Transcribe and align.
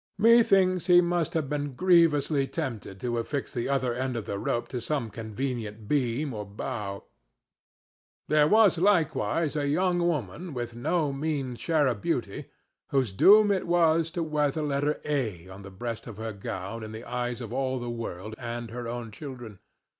Methinks 0.17 0.87
he 0.87 0.99
must 0.99 1.35
have 1.35 1.47
been 1.47 1.75
grievously 1.75 2.47
tempted 2.47 2.99
to 2.99 3.19
affix 3.19 3.53
the 3.53 3.69
other 3.69 3.93
end 3.93 4.15
of 4.15 4.25
the 4.25 4.39
rope 4.39 4.67
to 4.69 4.81
some 4.81 5.11
convenient 5.11 5.87
beam 5.87 6.33
or 6.33 6.43
bough. 6.43 7.03
There 8.27 8.47
was 8.47 8.79
likewise 8.79 9.55
a 9.55 9.67
young 9.67 9.99
woman 9.99 10.55
with 10.55 10.75
no 10.75 11.13
mean 11.13 11.55
share 11.55 11.85
of 11.85 12.01
beauty 12.01 12.45
whose 12.89 13.11
doom 13.11 13.51
it 13.51 13.67
was 13.67 14.09
to 14.17 14.23
wear 14.23 14.49
the 14.49 14.63
letter 14.63 14.99
A 15.05 15.47
on 15.49 15.61
the 15.61 15.69
breast 15.69 16.07
of 16.07 16.17
her 16.17 16.33
gown 16.33 16.81
in 16.81 16.93
the 16.93 17.03
eyes 17.03 17.39
of 17.39 17.53
all 17.53 17.77
the 17.77 17.87
world 17.91 18.33
and 18.39 18.71
her 18.71 18.87
own 18.87 19.11
children. 19.11 19.59